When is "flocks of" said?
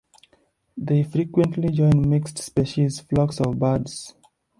3.01-3.59